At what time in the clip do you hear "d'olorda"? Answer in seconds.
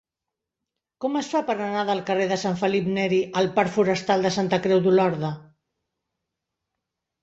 4.91-5.35